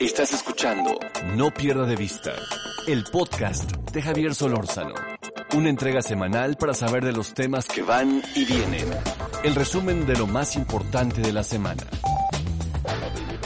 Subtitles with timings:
[0.00, 0.98] Estás escuchando
[1.36, 2.32] No pierda de vista
[2.86, 4.94] el podcast de Javier Solórzano,
[5.54, 8.86] una entrega semanal para saber de los temas que van y vienen.
[9.42, 11.82] El resumen de lo más importante de la semana.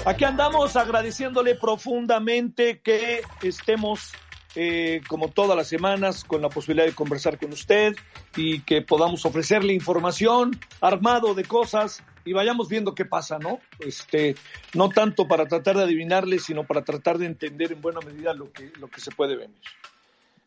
[0.05, 4.13] Aquí andamos agradeciéndole profundamente que estemos
[4.55, 7.95] eh, como todas las semanas, con la posibilidad de conversar con usted
[8.37, 13.59] y que podamos ofrecerle información armado de cosas y vayamos viendo qué pasa, ¿no?
[13.79, 14.35] Este,
[14.75, 18.53] no tanto para tratar de adivinarle, sino para tratar de entender en buena medida lo
[18.53, 19.57] que, lo que se puede venir.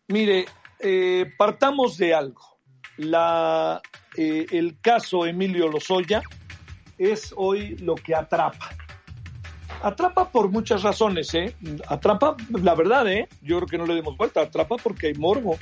[0.08, 0.46] Mire,
[0.80, 2.58] eh, partamos de algo.
[2.98, 3.82] La,
[4.16, 6.22] eh, el caso Emilio Lozoya
[7.00, 8.70] es hoy lo que atrapa.
[9.82, 11.56] Atrapa por muchas razones, ¿eh?
[11.88, 13.28] Atrapa, la verdad, ¿eh?
[13.42, 14.42] Yo creo que no le demos vuelta.
[14.42, 15.58] Atrapa porque hay morbo.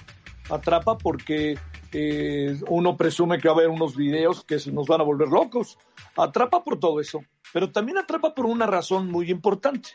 [0.50, 1.58] Atrapa porque
[1.92, 5.78] eh, uno presume que va a haber unos videos que nos van a volver locos.
[6.16, 7.22] Atrapa por todo eso.
[7.54, 9.90] Pero también atrapa por una razón muy importante.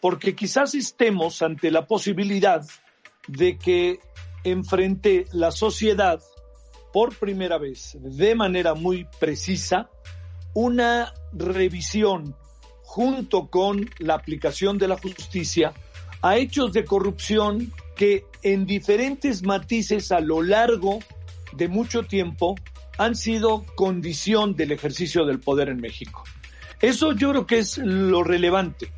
[0.00, 2.64] Porque quizás estemos ante la posibilidad
[3.26, 4.00] de que
[4.44, 6.20] enfrente la sociedad
[6.92, 9.88] por primera vez, de manera muy precisa,
[10.54, 12.36] una revisión
[12.82, 15.72] junto con la aplicación de la justicia
[16.22, 21.00] a hechos de corrupción que en diferentes matices a lo largo
[21.56, 22.54] de mucho tiempo
[22.98, 26.24] han sido condición del ejercicio del poder en México.
[26.80, 28.92] Eso yo creo que es lo relevante.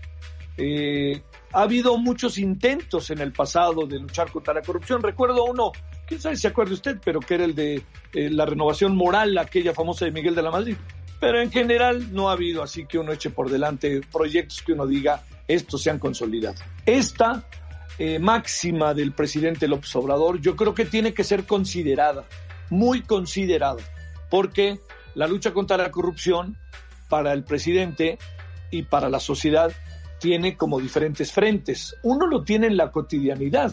[0.58, 5.02] Eh, ha habido muchos intentos en el pasado de luchar contra la corrupción.
[5.02, 5.72] Recuerdo uno,
[6.06, 9.36] quién sabe si se acuerda usted, pero que era el de eh, la renovación moral,
[9.39, 10.77] aquella famosa de Miguel de la Madrid.
[11.20, 14.86] Pero en general no ha habido así que uno eche por delante proyectos que uno
[14.86, 16.56] diga estos se han consolidado.
[16.84, 17.46] Esta
[17.98, 22.27] eh, máxima del presidente López Obrador yo creo que tiene que ser considerada,
[22.70, 23.82] muy considerada,
[24.30, 24.80] porque
[25.14, 26.56] la lucha contra la corrupción
[27.08, 28.18] para el presidente
[28.70, 29.72] y para la sociedad
[30.20, 31.96] tiene como diferentes frentes.
[32.02, 33.72] Uno lo tiene en la cotidianidad.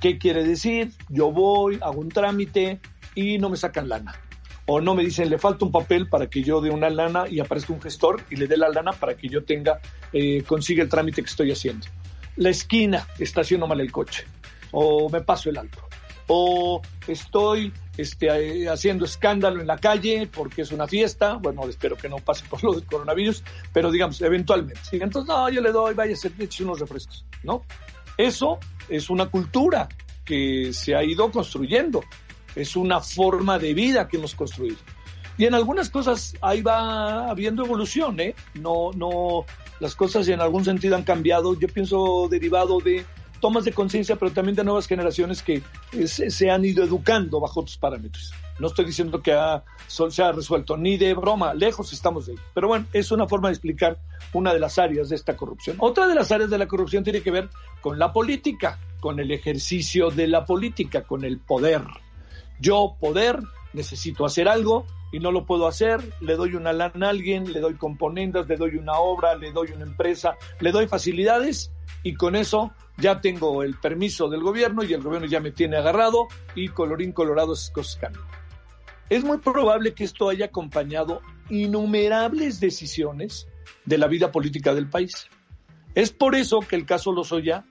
[0.00, 0.92] ¿Qué quiere decir?
[1.08, 2.80] Yo voy, hago un trámite
[3.14, 4.14] y no me sacan lana
[4.70, 7.40] o no me dicen le falta un papel para que yo dé una lana y
[7.40, 9.80] aparezca un gestor y le dé la lana para que yo tenga,
[10.12, 11.86] eh, consiga el trámite que estoy haciendo.
[12.36, 14.26] La esquina estaciono mal el coche
[14.72, 15.88] o me paso el alto
[16.26, 21.96] o estoy este, eh, haciendo escándalo en la calle porque es una fiesta, bueno, espero
[21.96, 24.80] que no pase por lo del coronavirus, pero digamos, eventualmente.
[24.92, 27.62] Entonces, no, yo le doy, vaya, se eche unos refrescos, ¿no?
[28.16, 28.58] Eso
[28.88, 29.88] es una cultura
[30.24, 32.02] que se ha ido construyendo
[32.58, 34.76] es una forma de vida que hemos construido.
[35.36, 38.34] Y en algunas cosas ahí va habiendo evolución, ¿eh?
[38.54, 39.44] No, no,
[39.78, 41.58] las cosas en algún sentido han cambiado.
[41.58, 43.04] Yo pienso derivado de
[43.40, 45.62] tomas de conciencia, pero también de nuevas generaciones que
[46.06, 48.32] se, han ido educando bajo otros parámetros.
[48.58, 49.36] No estoy diciendo que
[49.86, 52.38] se ha resuelto, ni de broma, lejos estamos de ahí.
[52.54, 53.98] Pero bueno, es una forma de explicar
[54.32, 55.76] una de las áreas de esta corrupción.
[55.80, 57.48] Otra de las áreas de la corrupción tiene que ver
[57.80, 61.82] con la política, con el ejercicio de la política, con el poder.
[62.60, 63.40] Yo poder,
[63.72, 67.60] necesito hacer algo y no lo puedo hacer, le doy una lana a alguien, le
[67.60, 71.72] doy componentes, le doy una obra, le doy una empresa, le doy facilidades
[72.02, 75.76] y con eso ya tengo el permiso del gobierno y el gobierno ya me tiene
[75.76, 78.24] agarrado y colorín colorado esas cosas cambian.
[79.08, 83.48] Es muy probable que esto haya acompañado innumerables decisiones
[83.84, 85.28] de la vida política del país.
[85.94, 87.64] Es por eso que el caso Lozoya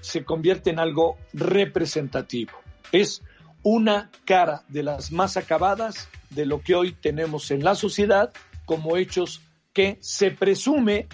[0.00, 2.52] se convierte en algo representativo.
[2.92, 3.22] Es
[3.62, 8.32] una cara de las más acabadas de lo que hoy tenemos en la sociedad
[8.64, 9.42] como hechos
[9.72, 11.08] que se presume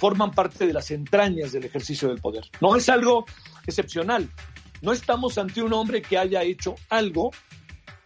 [0.00, 2.44] forman parte de las entrañas del ejercicio del poder.
[2.62, 3.26] No es algo
[3.66, 4.30] excepcional.
[4.80, 7.32] No estamos ante un hombre que haya hecho algo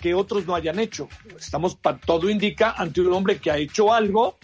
[0.00, 1.08] que otros no hayan hecho.
[1.38, 4.38] Estamos, todo indica, ante un hombre que ha hecho algo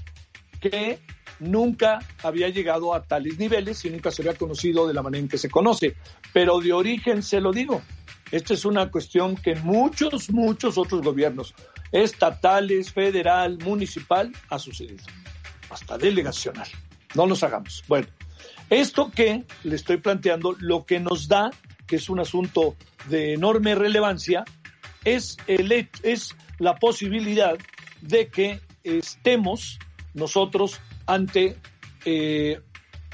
[0.60, 1.00] que
[1.40, 5.28] nunca había llegado a tales niveles y nunca se había conocido de la manera en
[5.28, 5.96] que se conoce.
[6.32, 7.82] Pero de origen se lo digo,
[8.30, 11.52] esta es una cuestión que muchos, muchos otros gobiernos,
[11.90, 15.02] estatales, federal, municipal, ha sucedido.
[15.68, 16.68] Hasta delegacional.
[17.14, 17.82] No nos hagamos.
[17.88, 18.06] Bueno,
[18.68, 21.50] esto que le estoy planteando, lo que nos da,
[21.86, 22.76] que es un asunto
[23.08, 24.44] de enorme relevancia,
[25.04, 27.58] es, el, es la posibilidad
[28.00, 29.78] de que estemos
[30.14, 31.56] nosotros ante
[32.04, 32.60] eh,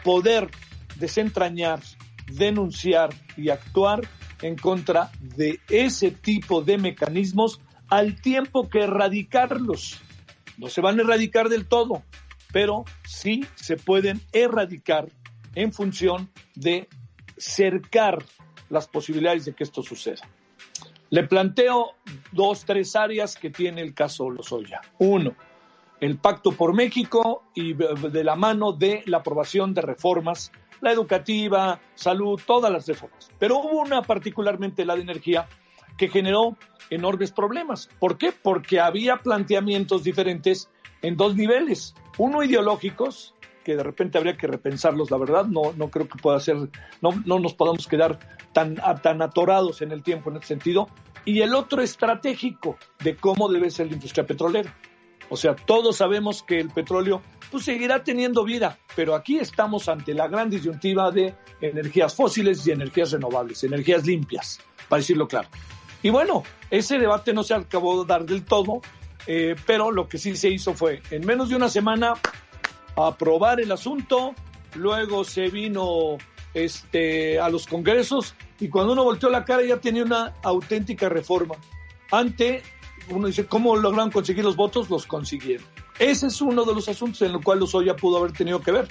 [0.05, 0.51] poder
[0.97, 1.81] desentrañar,
[2.31, 4.03] denunciar y actuar
[4.43, 10.01] en contra de ese tipo de mecanismos al tiempo que erradicarlos.
[10.59, 12.03] No se van a erradicar del todo,
[12.57, 15.09] pero sí se pueden erradicar
[15.55, 16.89] en función de
[17.37, 18.25] cercar
[18.71, 20.27] las posibilidades de que esto suceda.
[21.11, 21.91] Le planteo
[22.33, 24.81] dos, tres áreas que tiene el caso Lozoya.
[24.97, 25.35] Uno,
[26.01, 30.51] el Pacto por México y de la mano de la aprobación de reformas,
[30.81, 33.29] la educativa, salud, todas las reformas.
[33.39, 35.47] Pero hubo una particularmente la de energía
[35.99, 36.57] que generó
[36.89, 37.91] enormes problemas.
[37.99, 38.33] ¿Por qué?
[38.33, 40.71] Porque había planteamientos diferentes
[41.03, 41.95] en dos niveles.
[42.19, 43.35] Uno ideológicos,
[43.65, 46.57] que de repente habría que repensarlos, la verdad, no, no creo que pueda ser,
[47.01, 48.19] no, no nos podamos quedar
[48.53, 50.89] tan, tan atorados en el tiempo en ese sentido.
[51.25, 54.73] Y el otro estratégico de cómo debe ser la industria petrolera.
[55.29, 57.21] O sea, todos sabemos que el petróleo
[57.51, 62.71] pues, seguirá teniendo vida, pero aquí estamos ante la gran disyuntiva de energías fósiles y
[62.71, 65.49] energías renovables, energías limpias, para decirlo claro.
[66.03, 68.83] Y bueno, ese debate no se acabó de dar del todo,
[69.27, 72.15] eh, pero lo que sí se hizo fue, en menos de una semana,
[72.97, 74.35] aprobar el asunto,
[74.75, 76.19] luego se vino
[76.55, 81.57] este, a los congresos y cuando uno volteó la cara ya tenía una auténtica reforma
[82.11, 82.63] ante
[83.09, 84.91] uno dice, ¿cómo lograron conseguir los votos?
[84.91, 85.67] Los consiguieron.
[85.99, 88.89] Ese es uno de los asuntos en el cual Lozoya pudo haber tenido que ver.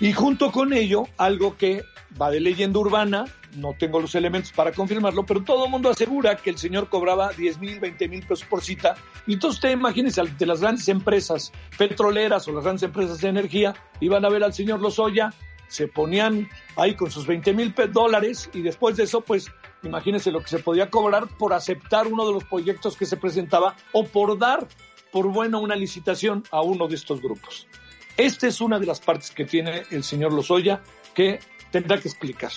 [0.00, 1.84] Y junto con ello, algo que
[2.20, 3.24] va de leyenda urbana,
[3.56, 7.32] no tengo los elementos para confirmarlo, pero todo el mundo asegura que el señor cobraba
[7.32, 8.94] 10 mil, 20 mil pesos por cita.
[9.26, 13.74] Y entonces usted imagínese, de las grandes empresas petroleras o las grandes empresas de energía,
[14.00, 15.32] iban a ver al señor Lozoya,
[15.66, 19.50] se ponían ahí con sus 20 mil dólares y después de eso, pues
[19.82, 23.76] Imagínense lo que se podía cobrar por aceptar uno de los proyectos que se presentaba
[23.92, 24.66] o por dar
[25.12, 27.66] por buena una licitación a uno de estos grupos.
[28.18, 30.82] Esta es una de las partes que tiene el señor Lozoya
[31.14, 31.38] que
[31.70, 32.50] tendrá que explicar.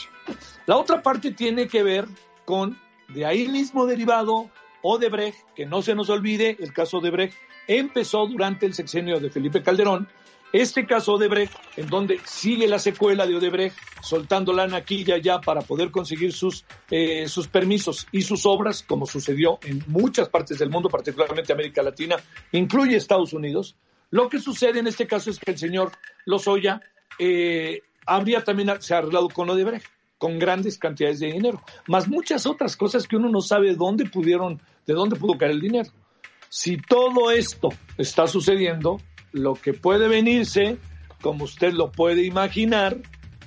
[0.66, 2.08] La otra parte tiene que ver
[2.46, 2.80] con,
[3.10, 4.50] de ahí mismo derivado,
[4.82, 7.36] Odebrecht, que no se nos olvide, el caso Odebrecht
[7.68, 10.08] empezó durante el sexenio de Felipe Calderón
[10.52, 15.62] este caso Odebrecht, en donde sigue la secuela de Odebrecht, soltando la naquilla ya para
[15.62, 20.72] poder conseguir sus, eh, sus permisos y sus obras, como sucedió en muchas partes del
[20.72, 22.18] mundo, particularmente América Latina,
[22.52, 23.76] incluye Estados Unidos.
[24.12, 25.92] Lo que sucede en este caso es que el señor
[26.26, 26.82] Lozoya
[27.18, 29.88] eh, habría también se ha arreglado con Odebrecht
[30.22, 34.62] con grandes cantidades de dinero, más muchas otras cosas que uno no sabe dónde pudieron,
[34.86, 35.90] de dónde pudo caer el dinero.
[36.48, 40.78] Si todo esto está sucediendo, lo que puede venirse,
[41.24, 42.98] como usted lo puede imaginar,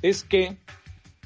[0.02, 0.56] es que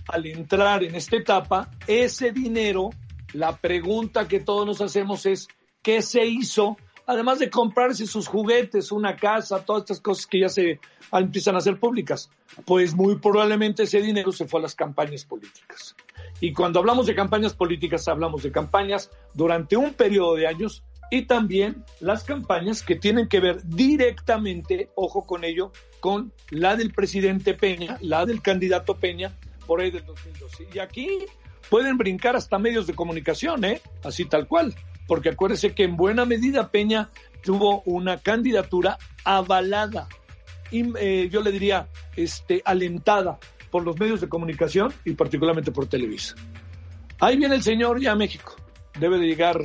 [0.08, 2.90] al entrar en esta etapa, ese dinero,
[3.32, 5.48] la pregunta que todos nos hacemos es,
[5.80, 6.76] ¿qué se hizo?
[7.08, 10.78] Además de comprarse sus juguetes, una casa, todas estas cosas que ya se
[11.10, 12.28] empiezan a ser públicas,
[12.66, 15.96] pues muy probablemente ese dinero se fue a las campañas políticas.
[16.38, 21.22] Y cuando hablamos de campañas políticas, hablamos de campañas durante un periodo de años y
[21.22, 27.54] también las campañas que tienen que ver directamente, ojo con ello, con la del presidente
[27.54, 29.32] Peña, la del candidato Peña,
[29.66, 30.68] por ahí del 2012.
[30.74, 31.08] Y aquí
[31.70, 33.80] pueden brincar hasta medios de comunicación, ¿eh?
[34.04, 34.74] así tal cual,
[35.08, 37.08] porque acuérdese que en buena medida Peña
[37.42, 40.06] tuvo una candidatura avalada,
[40.70, 43.40] y, eh, yo le diría, este, alentada
[43.72, 46.36] por los medios de comunicación y particularmente por Televisa.
[47.18, 48.54] Ahí viene el señor ya a México
[48.98, 49.60] debe de llegar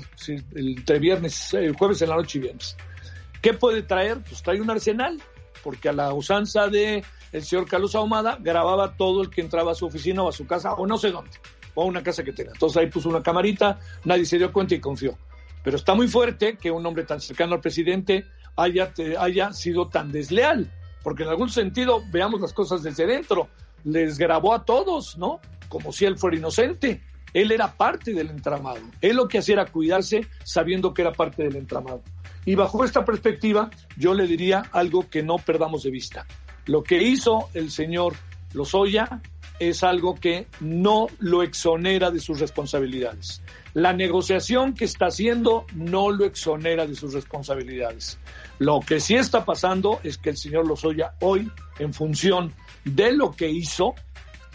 [0.55, 2.77] entre viernes, el jueves en la noche y viernes.
[3.41, 4.19] ¿Qué puede traer?
[4.21, 5.21] Pues trae un arsenal,
[5.63, 9.75] porque a la usanza de el señor Carlos Ahumada grababa todo el que entraba a
[9.75, 11.31] su oficina o a su casa o no sé dónde,
[11.73, 12.51] o a una casa que tenga.
[12.51, 15.17] Entonces ahí puso una camarita, nadie se dio cuenta y confió.
[15.63, 20.11] Pero está muy fuerte que un hombre tan cercano al presidente haya, haya sido tan
[20.11, 20.69] desleal,
[21.03, 23.49] porque en algún sentido veamos las cosas desde dentro.
[23.83, 25.39] Les grabó a todos, ¿no?
[25.69, 27.01] Como si él fuera inocente.
[27.33, 28.81] Él era parte del entramado.
[29.01, 32.03] Él lo que hacía era cuidarse sabiendo que era parte del entramado.
[32.45, 36.25] Y bajo esta perspectiva, yo le diría algo que no perdamos de vista.
[36.65, 38.13] Lo que hizo el señor
[38.53, 39.21] Lozoya
[39.59, 43.41] es algo que no lo exonera de sus responsabilidades.
[43.73, 48.19] La negociación que está haciendo no lo exonera de sus responsabilidades.
[48.59, 52.53] Lo que sí está pasando es que el señor Lozoya hoy, en función
[52.85, 53.95] de lo que hizo,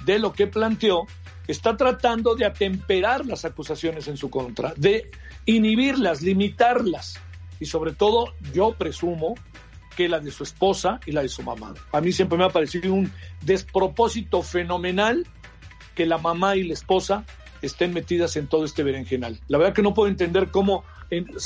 [0.04, 1.06] de lo que planteó,
[1.46, 5.10] está tratando de atemperar las acusaciones en su contra, de
[5.46, 7.18] inhibirlas, limitarlas.
[7.58, 9.34] Y sobre todo, yo presumo
[9.98, 11.74] que la de su esposa y la de su mamá.
[11.90, 13.10] A mí siempre me ha parecido un
[13.44, 15.26] despropósito fenomenal
[15.96, 17.24] que la mamá y la esposa
[17.62, 19.40] estén metidas en todo este berenjenal.
[19.48, 20.84] La verdad que no puedo entender cómo,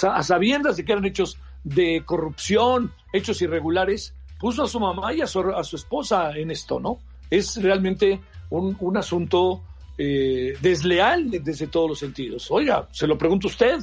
[0.07, 5.23] a sabiendas de que eran hechos de corrupción, hechos irregulares, puso a su mamá y
[5.23, 5.41] a su,
[5.75, 6.99] esposa en esto, ¿no?
[7.31, 9.63] es realmente un, un asunto
[9.97, 12.51] eh, desleal desde todos los sentidos.
[12.51, 13.79] Oiga, se lo pregunto a usted.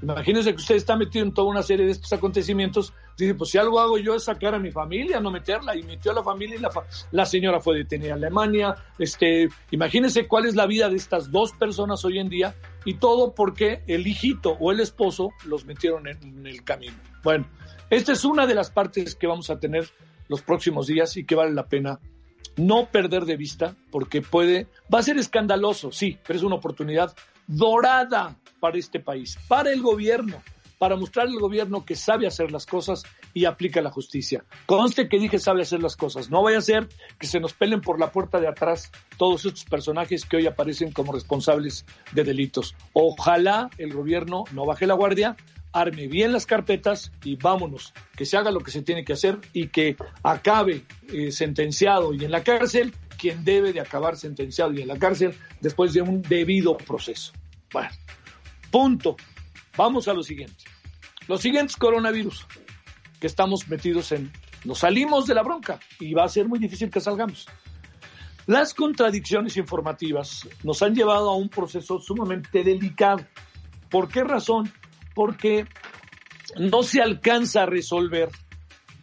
[0.00, 2.92] Imagínese que usted está metido en toda una serie de estos acontecimientos.
[3.16, 5.76] Dice, pues si algo hago yo es sacar a mi familia, no meterla.
[5.76, 6.70] Y metió a la familia y la,
[7.10, 8.74] la señora fue detenida en Alemania.
[8.98, 12.54] Este, imagínese cuál es la vida de estas dos personas hoy en día.
[12.84, 16.96] Y todo porque el hijito o el esposo los metieron en, en el camino.
[17.22, 17.46] Bueno,
[17.90, 19.88] esta es una de las partes que vamos a tener
[20.28, 22.00] los próximos días y que vale la pena
[22.56, 27.14] no perder de vista, porque puede, va a ser escandaloso, sí, pero es una oportunidad
[27.46, 30.42] dorada para este país, para el gobierno,
[30.82, 34.44] para mostrar al gobierno que sabe hacer las cosas y aplica la justicia.
[34.66, 36.28] Conste que dije sabe hacer las cosas.
[36.28, 36.88] No vaya a ser
[37.20, 40.90] que se nos pelen por la puerta de atrás todos estos personajes que hoy aparecen
[40.90, 42.74] como responsables de delitos.
[42.94, 45.36] Ojalá el gobierno no baje la guardia,
[45.72, 49.38] arme bien las carpetas y vámonos, que se haga lo que se tiene que hacer
[49.52, 54.82] y que acabe eh, sentenciado y en la cárcel quien debe de acabar sentenciado y
[54.82, 57.32] en la cárcel después de un debido proceso.
[57.72, 57.90] Bueno,
[58.72, 59.14] punto.
[59.76, 60.64] Vamos a lo siguiente.
[61.28, 62.46] Los siguientes coronavirus
[63.20, 64.32] que estamos metidos en,
[64.64, 67.46] nos salimos de la bronca y va a ser muy difícil que salgamos.
[68.46, 73.24] Las contradicciones informativas nos han llevado a un proceso sumamente delicado.
[73.88, 74.72] ¿Por qué razón?
[75.14, 75.66] porque
[76.58, 78.30] no se alcanza a resolver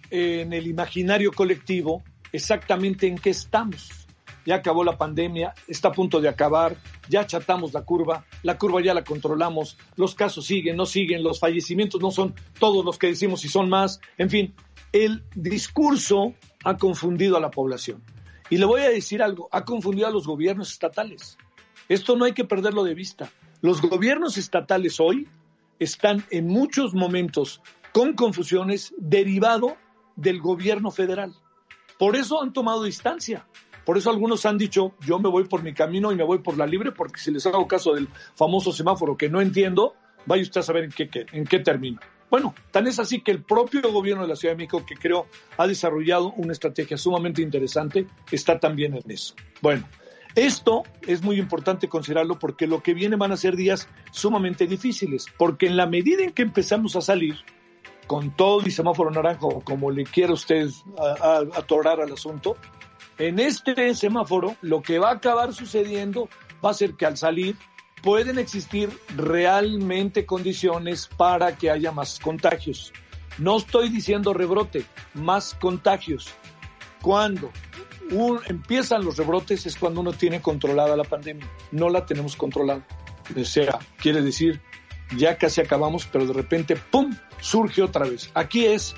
[0.09, 4.07] en el imaginario colectivo exactamente en qué estamos.
[4.45, 6.75] Ya acabó la pandemia, está a punto de acabar,
[7.10, 11.39] ya chatamos la curva, la curva ya la controlamos, los casos siguen, no siguen, los
[11.39, 14.00] fallecimientos no son todos los que decimos y son más.
[14.18, 14.54] En fin,
[14.94, 18.04] el discurso ha confundido a la población.
[18.50, 21.38] Y le voy a decir algo, ha confundido a los gobiernos estatales.
[21.88, 23.32] Esto no hay que perderlo de vista.
[23.62, 25.28] Los gobiernos estatales hoy
[25.80, 27.62] están en muchos momentos
[27.94, 29.78] con confusiones derivado
[30.16, 31.34] del gobierno federal.
[31.98, 33.46] Por eso han tomado distancia.
[33.89, 36.55] Por eso algunos han dicho, yo me voy por mi camino y me voy por
[36.55, 39.96] la libre, porque si les hago caso del famoso semáforo que no entiendo,
[40.27, 42.00] vaya usted a saber en qué, termino.
[42.29, 45.25] Bueno, tan es así que el propio gobierno de la Ciudad de México, que creo
[45.58, 49.34] ha desarrollado una estrategia sumamente interesante, está también en eso.
[49.60, 49.88] Bueno,
[50.36, 55.25] esto es muy importante considerarlo porque lo que viene van a ser días sumamente difíciles,
[55.36, 57.38] porque en la medida en que empezamos a salir
[58.05, 60.69] con todo y semáforo naranjo, como le quiera usted
[61.55, 62.55] atorar al asunto,
[63.19, 66.29] en este semáforo lo que va a acabar sucediendo
[66.63, 67.55] va a ser que al salir
[68.01, 72.93] pueden existir realmente condiciones para que haya más contagios.
[73.38, 76.29] No estoy diciendo rebrote, más contagios.
[77.01, 77.51] ¿Cuándo?
[78.47, 81.47] empiezan los rebrotes es cuando uno tiene controlada la pandemia.
[81.71, 82.85] No la tenemos controlada.
[83.39, 84.61] O sea, quiere decir,
[85.15, 88.31] ya casi acabamos, pero de repente, ¡pum!, surge otra vez.
[88.33, 88.95] Aquí es,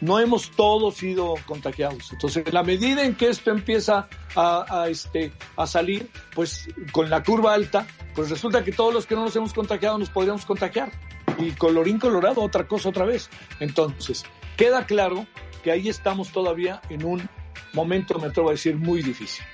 [0.00, 2.12] no hemos todos sido contagiados.
[2.12, 7.22] Entonces, en la medida en que esto empieza a, este, a salir, pues con la
[7.22, 10.90] curva alta, pues resulta que todos los que no nos hemos contagiado nos podríamos contagiar.
[11.38, 13.30] Y colorín colorado, otra cosa otra vez.
[13.60, 14.24] Entonces,
[14.56, 15.26] queda claro
[15.62, 17.28] que ahí estamos todavía en un
[17.72, 19.44] momento, me atrevo a decir, muy difícil.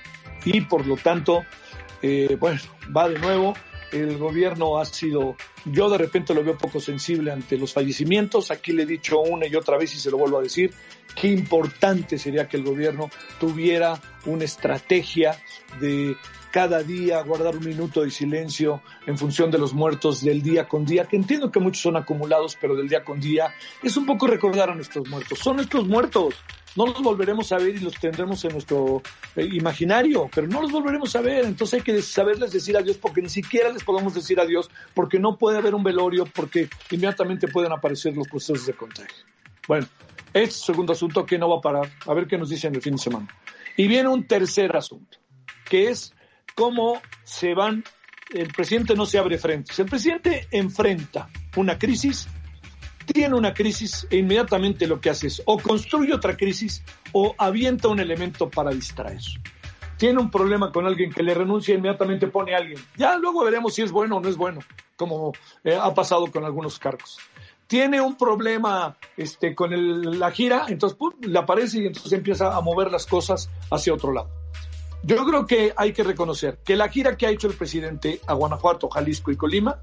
[0.45, 1.43] Y por lo tanto,
[2.01, 2.59] eh, bueno,
[2.95, 3.53] va de nuevo.
[3.93, 5.35] El gobierno ha sido,
[5.65, 8.49] yo de repente lo veo poco sensible ante los fallecimientos.
[8.49, 10.73] Aquí le he dicho una y otra vez y se lo vuelvo a decir,
[11.15, 15.37] qué importante sería que el gobierno tuviera una estrategia
[15.79, 16.15] de
[16.51, 20.85] cada día guardar un minuto de silencio en función de los muertos del día con
[20.85, 24.27] día, que entiendo que muchos son acumulados, pero del día con día, es un poco
[24.27, 25.39] recordar a nuestros muertos.
[25.39, 26.35] Son nuestros muertos.
[26.75, 29.01] No los volveremos a ver y los tendremos en nuestro
[29.35, 31.45] eh, imaginario, pero no los volveremos a ver.
[31.45, 35.37] Entonces hay que saberles decir adiós porque ni siquiera les podemos decir adiós porque no
[35.37, 39.23] puede haber un velorio porque inmediatamente pueden aparecer los procesos de contagio.
[39.67, 39.87] Bueno,
[40.33, 41.89] este segundo asunto que no va a parar.
[42.07, 43.27] A ver qué nos dicen el fin de semana.
[43.77, 45.17] Y viene un tercer asunto,
[45.65, 46.13] que es
[46.55, 47.83] cómo se van,
[48.31, 49.73] el presidente no se abre frente.
[49.81, 52.27] el presidente enfrenta una crisis,
[53.05, 57.87] tiene una crisis e inmediatamente lo que hace es o construye otra crisis o avienta
[57.87, 59.21] un elemento para distraer.
[59.97, 62.79] Tiene un problema con alguien que le renuncia, inmediatamente pone a alguien.
[62.97, 64.59] Ya luego veremos si es bueno o no es bueno,
[64.97, 65.33] como
[65.63, 67.19] eh, ha pasado con algunos cargos
[67.73, 69.71] tiene un problema este, con
[70.19, 74.29] la gira, entonces le aparece y entonces empieza a mover las cosas hacia otro lado.
[75.01, 78.33] Yo creo que hay que reconocer que la gira que ha hecho el presidente a
[78.35, 79.81] Guanajuato, Jalisco y Colima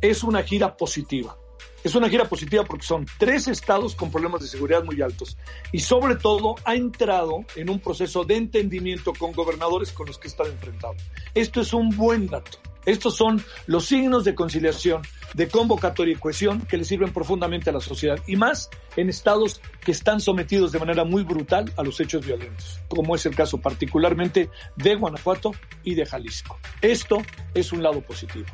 [0.00, 1.36] es una gira positiva.
[1.84, 5.36] Es una gira positiva porque son tres estados con problemas de seguridad muy altos
[5.72, 10.28] y sobre todo ha entrado en un proceso de entendimiento con gobernadores con los que
[10.28, 10.94] está enfrentado.
[11.34, 12.58] Esto es un buen dato.
[12.84, 15.02] Estos son los signos de conciliación,
[15.34, 19.60] de convocatoria y cohesión que le sirven profundamente a la sociedad y más en estados
[19.84, 23.58] que están sometidos de manera muy brutal a los hechos violentos, como es el caso
[23.58, 25.52] particularmente de Guanajuato
[25.84, 26.58] y de Jalisco.
[26.80, 27.22] Esto
[27.54, 28.46] es un lado positivo.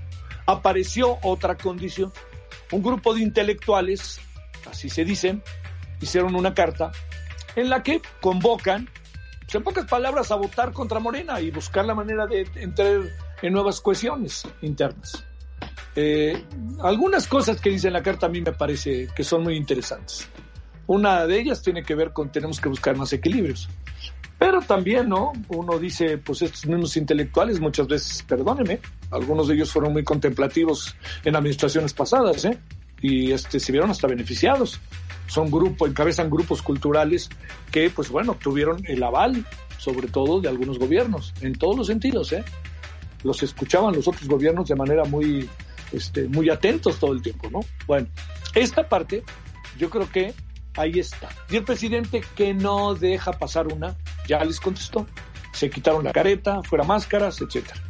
[0.46, 2.12] Apareció otra condición.
[2.72, 4.20] Un grupo de intelectuales,
[4.70, 5.42] así se dicen,
[6.00, 6.92] hicieron una carta
[7.56, 8.88] en la que convocan,
[9.40, 13.02] pues, en pocas palabras, a votar contra Morena y buscar la manera de entrar
[13.42, 15.24] en nuevas cohesiones internas.
[15.96, 16.44] Eh,
[16.80, 20.28] algunas cosas que dice la carta a mí me parece que son muy interesantes.
[20.86, 23.68] Una de ellas tiene que ver con tenemos que buscar más equilibrios.
[24.38, 25.32] Pero también, ¿no?
[25.48, 28.78] Uno dice, pues estos mismos intelectuales muchas veces, perdóneme,
[29.10, 32.58] algunos de ellos fueron muy contemplativos en administraciones pasadas, ¿eh?
[33.00, 34.80] Y este, se vieron hasta beneficiados.
[35.26, 37.28] Son grupos, encabezan grupos culturales
[37.70, 39.44] que, pues bueno, tuvieron el aval,
[39.76, 42.44] sobre todo de algunos gobiernos, en todos los sentidos, ¿eh?
[43.22, 45.48] los escuchaban los otros gobiernos de manera muy,
[45.92, 47.60] este, muy atentos todo el tiempo, ¿no?
[47.86, 48.08] Bueno,
[48.54, 49.22] esta parte
[49.78, 50.34] yo creo que
[50.78, 51.28] ahí está.
[51.50, 55.06] Y el presidente que no deja pasar una, ya les contestó.
[55.52, 57.80] Se quitaron la careta, fuera máscaras, etcétera.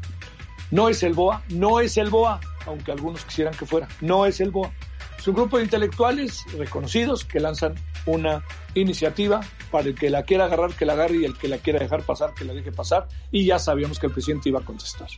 [0.71, 4.41] No es el BOA, no es el BOA, aunque algunos quisieran que fuera, no es
[4.41, 4.73] el BOA.
[5.19, 7.75] Es un grupo de intelectuales reconocidos que lanzan
[8.07, 9.41] una iniciativa
[9.71, 12.03] para el que la quiera agarrar, que la agarre y el que la quiera dejar
[12.05, 13.09] pasar, que la deje pasar.
[13.33, 15.09] Y ya sabíamos que el presidente iba a contestar.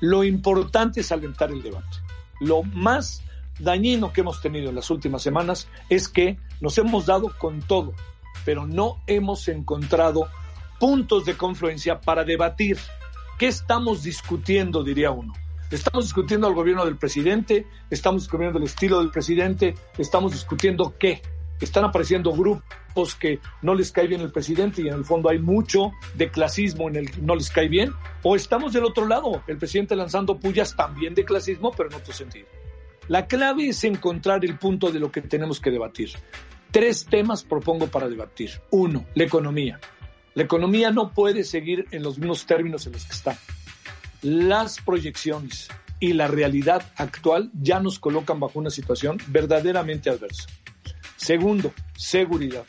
[0.00, 1.98] Lo importante es alentar el debate.
[2.40, 3.22] Lo más
[3.58, 7.94] dañino que hemos tenido en las últimas semanas es que nos hemos dado con todo,
[8.44, 10.28] pero no hemos encontrado
[10.78, 12.78] puntos de confluencia para debatir.
[13.38, 15.32] ¿Qué estamos discutiendo, diría uno?
[15.70, 21.20] Estamos discutiendo al gobierno del presidente, estamos discutiendo el estilo del presidente, estamos discutiendo qué.
[21.60, 25.40] Están apareciendo grupos que no les cae bien el presidente y en el fondo hay
[25.40, 27.92] mucho de clasismo en el que no les cae bien.
[28.22, 32.14] O estamos del otro lado, el presidente lanzando pullas también de clasismo, pero en otro
[32.14, 32.46] sentido.
[33.08, 36.10] La clave es encontrar el punto de lo que tenemos que debatir.
[36.70, 38.50] Tres temas propongo para debatir.
[38.70, 39.80] Uno, la economía.
[40.34, 43.38] La economía no puede seguir en los mismos términos en los que está
[44.22, 45.68] las proyecciones
[46.00, 50.48] y la realidad actual ya nos colocan bajo una situación verdaderamente adversa.
[51.16, 52.64] Segundo, seguridad.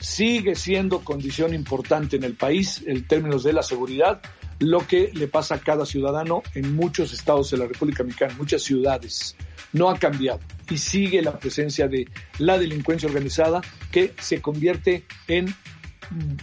[0.00, 4.20] Sigue siendo condición importante en el país en términos de la seguridad
[4.58, 8.62] lo que le pasa a cada ciudadano en muchos estados de la República Mexicana, muchas
[8.62, 9.36] ciudades.
[9.74, 12.08] No ha cambiado y sigue la presencia de
[12.38, 13.60] la delincuencia organizada
[13.92, 15.54] que se convierte en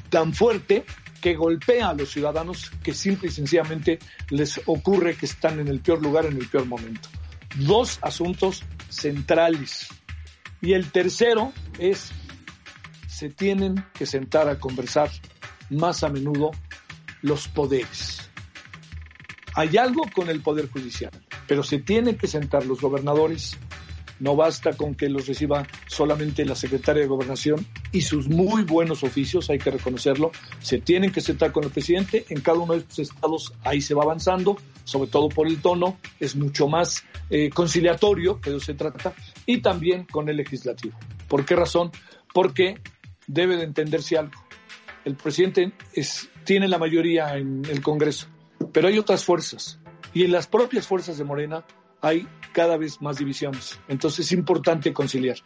[0.10, 0.86] tan fuerte
[1.22, 5.80] que golpea a los ciudadanos que simple y sencillamente les ocurre que están en el
[5.80, 7.10] peor lugar en el peor momento.
[7.56, 9.88] Dos asuntos centrales.
[10.62, 12.12] Y el tercero es,
[13.08, 15.10] se tienen que sentar a conversar
[15.70, 16.52] más a menudo
[17.22, 18.30] los poderes.
[19.54, 21.12] Hay algo con el Poder Judicial,
[21.52, 23.58] pero se tienen que sentar los gobernadores,
[24.22, 29.04] no basta con que los reciba solamente la secretaria de Gobernación y sus muy buenos
[29.04, 30.32] oficios, hay que reconocerlo.
[30.62, 32.24] Se tienen que sentar con el presidente.
[32.30, 35.98] En cada uno de estos estados ahí se va avanzando, sobre todo por el tono,
[36.22, 39.14] es mucho más eh, conciliatorio, que de eso se trata,
[39.46, 40.98] y también con el legislativo.
[41.28, 41.92] ¿Por qué razón?
[42.34, 42.80] Porque
[43.28, 44.42] debe de entenderse algo.
[45.04, 48.28] El presidente es, tiene la mayoría en el Congreso,
[48.72, 49.81] pero hay otras fuerzas.
[50.14, 51.64] Y en las propias fuerzas de Morena
[52.02, 53.80] hay cada vez más divisiones.
[53.88, 55.38] Entonces es importante conciliar.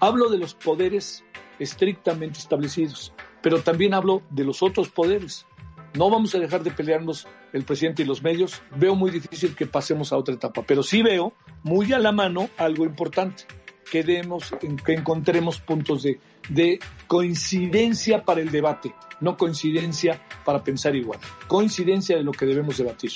[0.00, 1.24] Hablo de los poderes
[1.58, 5.46] estrictamente establecidos, pero también hablo de los otros poderes.
[5.94, 8.62] No vamos a dejar de pelearnos el presidente y los medios.
[8.76, 12.48] Veo muy difícil que pasemos a otra etapa, pero sí veo muy a la mano
[12.56, 13.44] algo importante,
[13.90, 14.52] que, demos,
[14.84, 22.16] que encontremos puntos de, de coincidencia para el debate, no coincidencia para pensar igual, coincidencia
[22.16, 23.12] de lo que debemos debatir.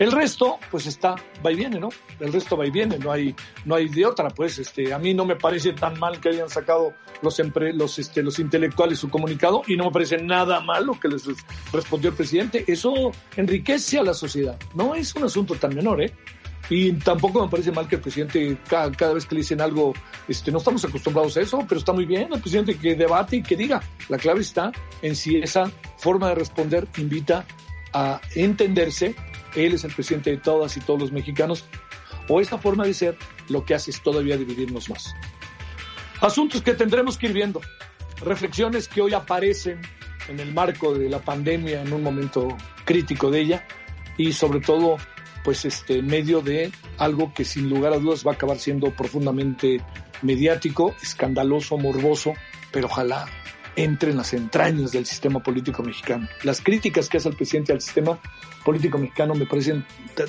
[0.00, 1.90] El resto, pues está, va y viene, ¿no?
[2.20, 3.34] El resto va y viene, no hay,
[3.66, 6.48] no hay de otra, pues, este, a mí no me parece tan mal que hayan
[6.48, 7.38] sacado los,
[7.74, 11.24] los, este, los intelectuales su comunicado y no me parece nada malo que les
[11.70, 12.64] respondió el presidente.
[12.66, 14.58] Eso enriquece a la sociedad.
[14.74, 16.14] No es un asunto tan menor, ¿eh?
[16.70, 19.92] Y tampoco me parece mal que el presidente, cada, cada, vez que le dicen algo,
[20.28, 23.42] este, no estamos acostumbrados a eso, pero está muy bien el presidente que debate y
[23.42, 23.82] que diga.
[24.08, 24.70] La clave está
[25.02, 27.44] en si esa forma de responder invita
[27.92, 29.16] a entenderse
[29.56, 31.64] él es el presidente de todas y todos los mexicanos,
[32.28, 33.16] o esta forma de ser
[33.48, 35.14] lo que hace es todavía dividirnos más.
[36.20, 37.60] Asuntos que tendremos que ir viendo,
[38.20, 39.80] reflexiones que hoy aparecen
[40.28, 43.66] en el marco de la pandemia, en un momento crítico de ella,
[44.16, 44.98] y sobre todo,
[45.44, 49.80] pues este, medio de algo que sin lugar a dudas va a acabar siendo profundamente
[50.22, 52.34] mediático, escandaloso, morboso,
[52.72, 53.26] pero ojalá
[53.76, 56.28] entre en las entrañas del sistema político mexicano.
[56.42, 58.18] Las críticas que hace el presidente al sistema
[58.64, 59.84] político mexicano me parecen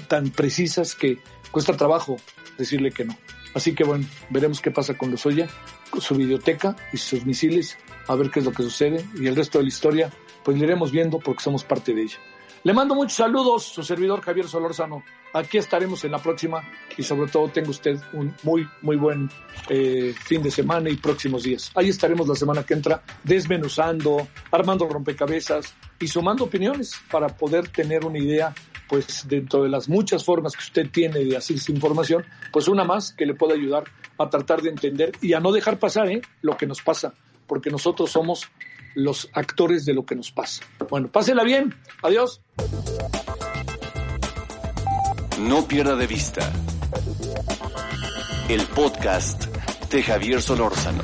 [0.07, 1.19] tan precisas que
[1.51, 2.17] cuesta trabajo
[2.57, 3.17] decirle que no.
[3.53, 5.47] Así que bueno, veremos qué pasa con Lozoya,
[5.89, 9.35] con su biblioteca y sus misiles, a ver qué es lo que sucede y el
[9.35, 10.11] resto de la historia,
[10.43, 12.17] pues lo iremos viendo porque somos parte de ella.
[12.63, 15.03] Le mando muchos saludos, su servidor Javier Solórzano.
[15.33, 16.61] Aquí estaremos en la próxima
[16.95, 19.31] y sobre todo tenga usted un muy, muy buen
[19.67, 21.71] eh, fin de semana y próximos días.
[21.73, 28.05] Ahí estaremos la semana que entra desmenuzando, armando rompecabezas y sumando opiniones para poder tener
[28.05, 28.53] una idea,
[28.91, 32.83] pues dentro de las muchas formas que usted tiene de hacer esa información, pues una
[32.83, 33.85] más que le pueda ayudar
[34.17, 36.21] a tratar de entender y a no dejar pasar ¿eh?
[36.41, 37.13] lo que nos pasa,
[37.47, 38.49] porque nosotros somos
[38.93, 40.65] los actores de lo que nos pasa.
[40.89, 41.73] Bueno, pásela bien.
[42.03, 42.41] Adiós.
[45.39, 46.51] No pierda de vista
[48.49, 49.45] el podcast
[49.89, 51.03] de Javier Solórzano.